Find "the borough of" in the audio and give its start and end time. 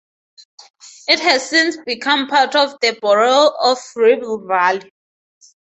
2.81-3.77